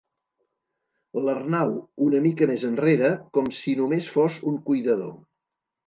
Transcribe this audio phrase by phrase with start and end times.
[1.25, 1.75] L'Arnau
[2.07, 5.19] una mica més enrere, com si només fos un cuidador.